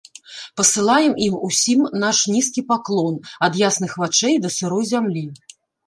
[0.61, 5.23] Пасылаем ім усім наш нізкі паклон, ад ясных вачэй да сырой зямлі.